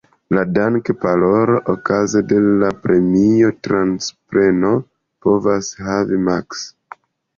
La 0.35 0.43
dank-"parolo" 0.53 1.59
okaze 1.73 2.23
de 2.31 2.39
la 2.63 2.71
premio-transpreno 2.87 4.75
povas 5.27 5.71
havi 5.89 6.23
maks. 6.31 6.65